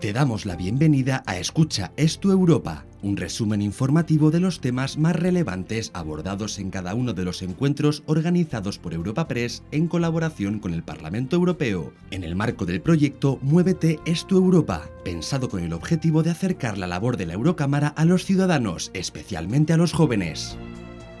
[0.00, 5.14] Te damos la bienvenida a Escucha Esto Europa, un resumen informativo de los temas más
[5.14, 10.72] relevantes abordados en cada uno de los encuentros organizados por Europa Press en colaboración con
[10.72, 16.22] el Parlamento Europeo, en el marco del proyecto Muévete Esto Europa, pensado con el objetivo
[16.22, 20.56] de acercar la labor de la Eurocámara a los ciudadanos, especialmente a los jóvenes.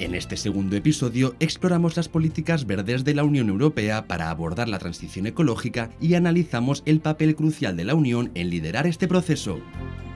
[0.00, 4.78] En este segundo episodio exploramos las políticas verdes de la Unión Europea para abordar la
[4.78, 9.60] transición ecológica y analizamos el papel crucial de la Unión en liderar este proceso.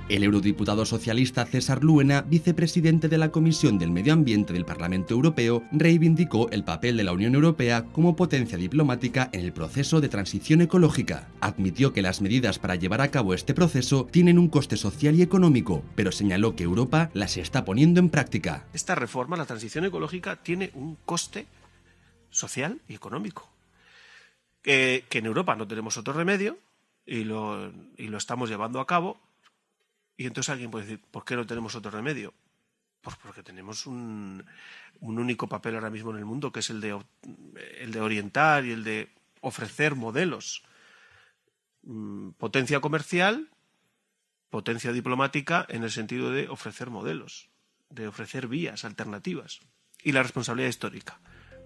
[0.06, 5.62] El eurodiputado socialista César Luena, vicepresidente de la Comisión del Medio Ambiente del Parlamento Europeo,
[5.72, 10.60] reivindicó el papel de la Unión Europea como potencia diplomática en el proceso de transición
[10.60, 11.28] ecológica.
[11.40, 15.22] Admitió que las medidas para llevar a cabo este proceso tienen un coste social y
[15.22, 18.66] económico, pero señaló que Europa las está poniendo en práctica.
[18.74, 21.46] Esta reforma, la transición ecológica, tiene un coste
[22.28, 23.48] social y económico.
[24.60, 26.58] Que, en Europa no tenemos otro remedio
[27.06, 29.18] y lo, y lo estamos llevando a cabo
[30.16, 32.34] y entonces alguien puede decir, ¿por qué no tenemos otro remedio?
[33.00, 34.44] Pues porque tenemos un,
[35.00, 36.98] único papel ahora mismo en el mundo, que es el de,
[37.78, 40.64] el de orientar y el de ofrecer modelos.
[41.82, 43.50] Mm, potencia comercial,
[44.48, 47.50] potencia diplomática en el sentido de ofrecer modelos,
[47.90, 49.60] de ofrecer vías alternativas.
[50.02, 51.20] Y la responsabilidad histórica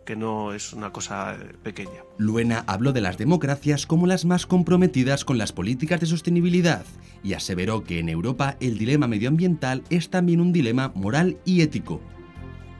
[0.08, 2.00] que no es una cosa eh, pequeña.
[2.16, 6.86] Luena habló de las democracias como las más comprometidas con las políticas de sostenibilidad
[7.22, 12.00] y aseveró que en Europa el dilema medioambiental es también un dilema moral y ético.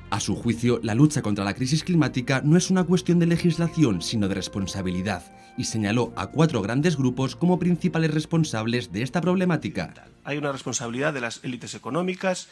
[0.08, 4.00] A su juicio, la lucha contra la crisis climática no es una cuestión de legislación,
[4.00, 5.22] sino de responsabilidad,
[5.58, 9.92] y señaló a cuatro grandes grupos como principales responsables de esta problemática.
[10.24, 12.48] Hay una responsabilidad de las élites económicas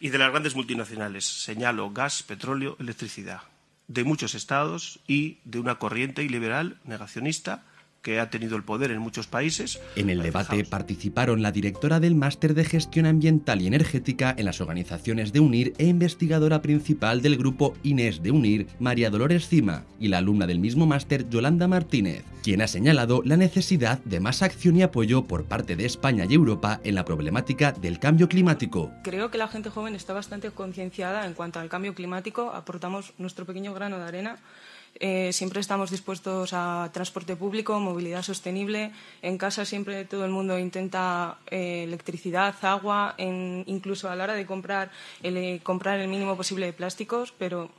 [0.00, 1.24] y de las grandes multinacionales.
[1.24, 3.42] Señalo gas, petróleo, electricidad
[3.88, 7.64] de muchos estados y de una corriente iliberal negacionista
[8.02, 9.80] que ha tenido el poder en muchos países.
[9.96, 14.60] En el debate participaron la directora del Máster de Gestión Ambiental y Energética en las
[14.60, 20.08] organizaciones de UNIR e investigadora principal del grupo Inés de UNIR, María Dolores Cima, y
[20.08, 24.76] la alumna del mismo máster, Yolanda Martínez, quien ha señalado la necesidad de más acción
[24.76, 28.92] y apoyo por parte de España y Europa en la problemática del cambio climático.
[29.04, 33.44] Creo que la gente joven está bastante concienciada en cuanto al cambio climático, aportamos nuestro
[33.44, 34.38] pequeño grano de arena
[35.00, 38.92] eh, siempre estamos dispuestos a transporte público, movilidad sostenible.
[39.22, 44.46] En casa siempre todo el mundo intenta eh, electricidad, agua, incluso a la hora de
[44.46, 44.90] comprar
[45.22, 47.70] el, eh, comprar el mínimo posible de plásticos, pero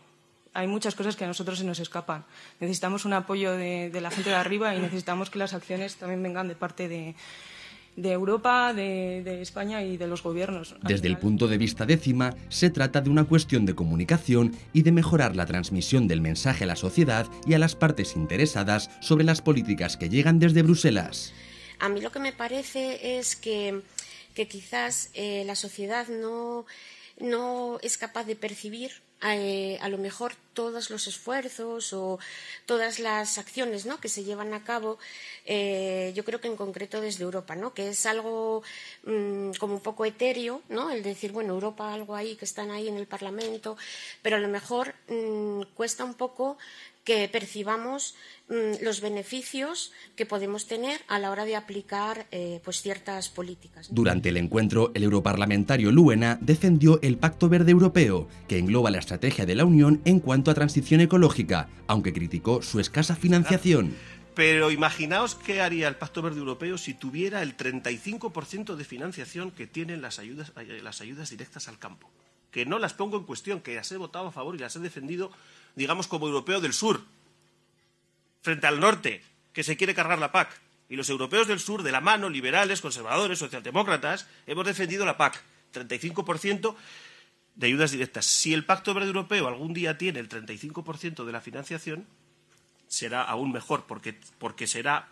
[0.53, 2.23] hay muchas cosas que a nosotros se nos escapan.
[2.59, 6.47] Necesitamos un apoyo de la gente de arriba y necesitamos que las acciones también vengan
[6.47, 7.15] de parte de,
[8.01, 10.75] de Europa, de, España y de los gobiernos.
[10.81, 14.91] Desde el punto de vista décima, se trata de una cuestión de comunicación y de
[14.91, 19.41] mejorar la transmisión del mensaje a la sociedad y a las partes interesadas sobre las
[19.41, 21.33] políticas que llegan desde Bruselas.
[21.79, 23.81] A mí lo que me parece es que,
[24.33, 26.65] quizás eh, la sociedad no,
[27.19, 32.19] no es capaz de percibir eh, a lo mejor todos los esfuerzos o
[32.65, 33.99] todas las acciones ¿no?
[33.99, 34.97] que se llevan a cabo,
[35.45, 37.73] eh, yo creo que en concreto desde Europa, ¿no?
[37.73, 38.63] que es algo
[39.03, 40.91] mm, como un poco etéreo, ¿no?
[40.91, 43.77] el decir, bueno, Europa, algo ahí, que están ahí en el Parlamento,
[44.21, 46.57] pero a lo mejor mm, cuesta un poco
[47.09, 48.13] que percibamos
[48.49, 53.87] mm, los beneficios que podemos tener a la hora de aplicar eh, pues ciertas políticas.
[53.89, 59.47] Durante el encuentro, el europarlamentario Luena defendió el Pacto Verde Europeo, que engloba la estrategia
[59.47, 63.95] de la Unión en cuanto a transición ecológica, aunque criticó su escasa financiación.
[64.35, 69.65] Pero imaginaos qué haría el Pacto Verde Europeo si tuviera el 35% de financiación que
[69.65, 72.11] tienen las ayudas, eh, las ayudas directas al campo.
[72.51, 74.79] Que no las pongo en cuestión, que las he votado a favor y las he
[74.79, 75.31] defendido
[75.75, 77.01] digamos, como europeo del sur,
[78.41, 79.23] frente al norte,
[79.53, 80.49] que se quiere cargar la PAC.
[80.89, 85.41] Y los europeos del sur, de la mano, liberales, conservadores, socialdemócratas, hemos defendido la PAC.
[85.73, 86.75] 35%
[87.55, 88.25] de ayudas directas.
[88.25, 92.07] Si el Pacto Verde Europeo algún día tiene el 35% de la financiación,
[92.87, 95.09] será aún mejor, porque, porque será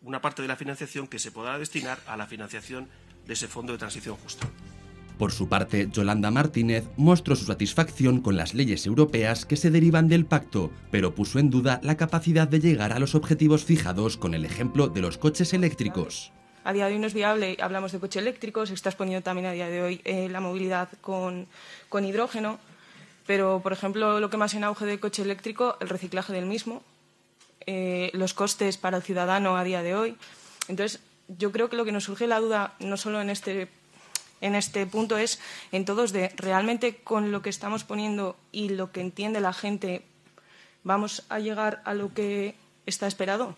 [0.00, 2.88] una parte de la financiación que se podrá destinar a la financiación
[3.26, 4.50] de ese Fondo de Transición Justa.
[5.22, 10.08] Por su parte, Yolanda Martínez mostró su satisfacción con las leyes europeas que se derivan
[10.08, 14.34] del pacto, pero puso en duda la capacidad de llegar a los objetivos fijados con
[14.34, 16.32] el ejemplo de los coches eléctricos.
[16.64, 19.46] A día de hoy no es viable, hablamos de coches eléctricos, se está exponiendo también
[19.46, 21.46] a día de hoy eh, la movilidad con,
[21.92, 22.58] hidrógeno,
[23.24, 26.82] pero por ejemplo lo que más en auge del coche eléctrico, el reciclaje del mismo,
[27.66, 30.16] eh, los costes para el ciudadano a día de hoy.
[30.66, 30.98] Entonces,
[31.28, 33.68] yo creo que lo que nos surge la duda, no solo en este
[34.42, 35.40] en este punto es
[35.72, 40.02] en todos de realmente con lo que estamos poniendo y lo que entiende la gente
[40.84, 42.54] vamos a llegar a lo que
[42.84, 43.56] está esperado.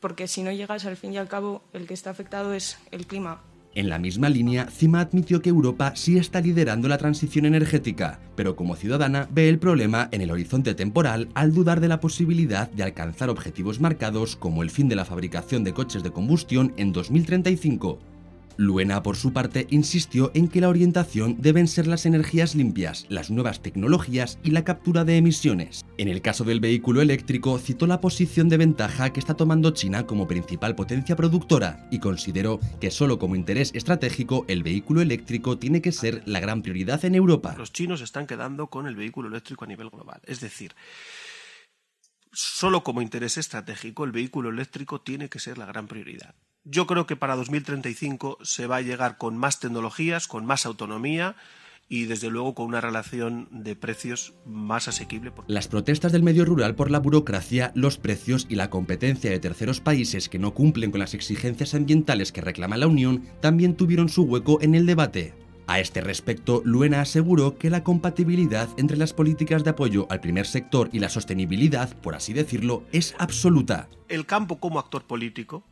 [0.00, 3.06] porque si no llegas, al fin y al cabo, el que está afectado es el
[3.06, 3.40] clima.
[3.74, 8.56] En la misma línea, Cima admitió que Europa sí está liderando la transición energética, pero
[8.56, 12.82] como ciudadana ve el problema en el horizonte temporal al dudar de la posibilidad de
[12.82, 17.98] alcanzar objetivos marcados como el fin de la fabricación de coches de combustión en 2035.
[18.60, 23.30] Luena, por su parte, insistió en que la orientación deben ser las energías limpias, las
[23.30, 25.86] nuevas tecnologías y la captura de emisiones.
[25.96, 30.06] En el caso del vehículo eléctrico, citó la posición de ventaja que está tomando China
[30.06, 35.80] como principal potencia productora y consideró que solo como interés estratégico el vehículo eléctrico tiene
[35.80, 37.54] que ser la gran prioridad en Europa.
[37.56, 40.20] Los chinos están quedando con el vehículo eléctrico a nivel global.
[40.24, 40.74] Es decir,
[42.32, 46.34] solo como interés estratégico el vehículo eléctrico tiene que ser la gran prioridad.
[46.70, 51.34] Yo creo que para 2035 se va a llegar con más tecnologías, con más autonomía
[51.88, 55.32] y desde luego con una relación de precios más asequible.
[55.46, 59.80] Las protestas del medio rural por la burocracia, los precios y la competencia de terceros
[59.80, 64.24] países que no cumplen con las exigencias ambientales que reclama la Unión también tuvieron su
[64.24, 65.32] hueco en el debate.
[65.66, 70.46] A este respecto, Luena aseguró que la compatibilidad entre las políticas de apoyo al primer
[70.46, 73.88] sector y la sostenibilidad, por así decirlo, es absoluta.
[74.10, 75.64] El campo como actor político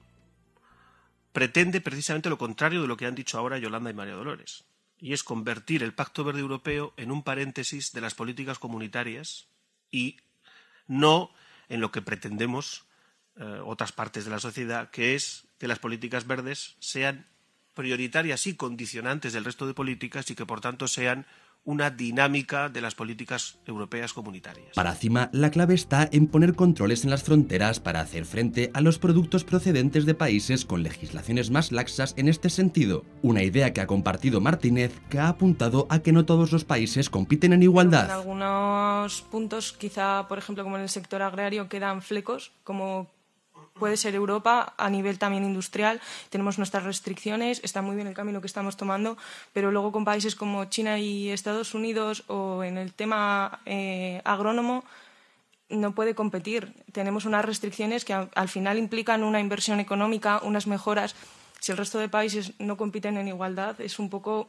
[1.36, 4.64] pretende precisamente lo contrario de lo que han dicho ahora Yolanda y María Dolores,
[4.98, 9.46] y es convertir el Pacto Verde Europeo en un paréntesis de las políticas comunitarias
[9.90, 10.16] y
[10.86, 11.30] no
[11.68, 12.86] en lo que pretendemos
[13.36, 17.26] eh, otras partes de la sociedad, que es que las políticas verdes sean
[17.74, 21.26] prioritarias y condicionantes del resto de políticas y que por tanto sean
[21.66, 24.68] una dinámica de las políticas europeas comunitarias.
[24.74, 28.80] Para Cima, la clave está en poner controles en las fronteras para hacer frente a
[28.80, 33.04] los productos procedentes de países con legislaciones más laxas en este sentido.
[33.22, 37.10] Una idea que ha compartido Martínez, que ha apuntado a que no todos los países
[37.10, 38.06] compiten en igualdad.
[38.06, 43.10] En algunos puntos, quizá, por ejemplo, como en el sector agrario, quedan flecos, como
[43.78, 46.00] puede ser Europa a nivel también industrial.
[46.30, 49.16] Tenemos nuestras restricciones, está muy bien el camino que estamos tomando,
[49.52, 54.84] pero luego con países como China y Estados Unidos o en el tema eh, agrónomo
[55.68, 56.72] no puede competir.
[56.92, 61.14] Tenemos unas restricciones que al final implican una inversión económica, unas mejoras.
[61.60, 64.48] Si el resto de países no compiten en igualdad, es un poco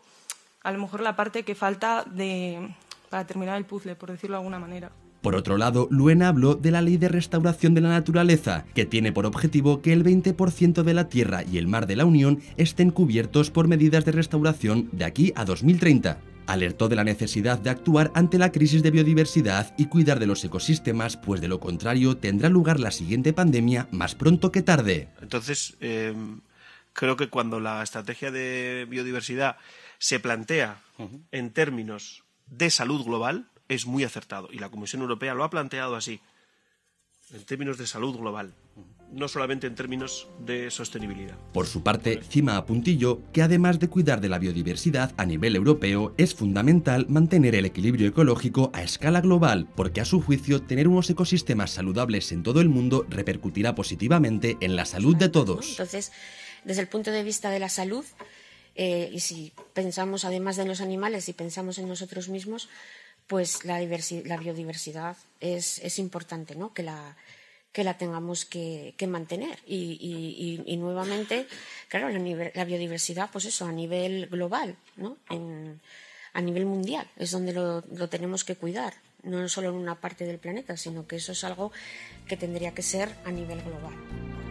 [0.63, 2.75] a lo mejor la parte que falta de,
[3.09, 4.91] para terminar el puzzle, por decirlo de alguna manera.
[5.21, 9.11] Por otro lado, Luena habló de la Ley de Restauración de la Naturaleza, que tiene
[9.11, 12.91] por objetivo que el 20% de la tierra y el mar de la Unión estén
[12.91, 18.11] cubiertos por medidas de restauración de aquí a 2030 alertó de la necesidad de actuar
[18.15, 22.49] ante la crisis de biodiversidad y cuidar de los ecosistemas, pues de lo contrario tendrá
[22.49, 25.09] lugar la siguiente pandemia más pronto que tarde.
[25.21, 26.39] Entonces, em,
[26.93, 29.57] creo que cuando la estrategia de biodiversidad
[29.99, 30.81] se plantea
[31.31, 35.95] en términos de salud global, es muy acertado y la Comisión Europea lo ha planteado
[35.95, 36.19] así,
[37.33, 38.53] en términos de salud global,
[39.11, 41.35] no solamente en términos de sostenibilidad.
[41.53, 46.13] Por su parte, Cima apuntillo que además de cuidar de la biodiversidad a nivel europeo,
[46.17, 51.09] es fundamental mantener el equilibrio ecológico a escala global, porque a su juicio tener unos
[51.09, 55.71] ecosistemas saludables en todo el mundo repercutirá positivamente en la salud de todos.
[55.71, 56.13] Entonces,
[56.63, 58.05] desde el punto de vista de la salud,
[58.75, 62.69] eh, y si pensamos además de los animales y pensamos en nosotros mismos,
[63.27, 66.73] pues la, la biodiversidad es, importante, ¿no?
[66.73, 67.15] Que la,
[67.71, 69.59] que la tengamos que, que mantener.
[69.67, 71.47] Y, nuevamente,
[71.89, 75.17] claro, la, la, biodiversidad, pues eso, a nivel global, ¿no?
[75.29, 75.79] En,
[76.33, 78.93] a nivel mundial, es donde lo, lo tenemos que cuidar,
[79.23, 81.71] no solo en una parte del planeta, sino que eso es algo
[82.27, 84.46] que tendría que ser a nivel global.